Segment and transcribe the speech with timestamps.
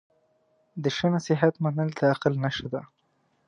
[0.83, 2.81] د ښه نصیحت منل د عقل نښه ده.